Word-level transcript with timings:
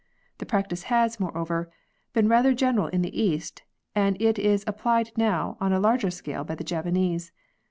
The 0.39 0.47
practice 0.47 0.81
has, 0.89 1.19
moreover, 1.19 1.69
been 2.11 2.27
rather 2.27 2.55
general 2.55 2.87
in 2.87 3.03
the 3.03 3.21
East 3.21 3.61
and 3.93 4.19
it 4.19 4.39
is 4.39 4.63
applied 4.65 5.11
now 5.15 5.57
on 5.61 5.73
a 5.73 5.79
larger 5.79 6.09
scale 6.09 6.43
by 6.43 6.55
the 6.55 6.63
Japanese. 6.63 7.31